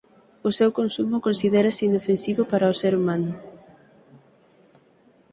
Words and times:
O 0.47 0.49
seu 0.57 0.69
consumo 0.79 1.17
considérase 1.27 1.83
inofensivo 1.89 2.41
para 2.51 2.71
o 2.73 2.77
ser 2.81 2.93
humano. 2.95 3.31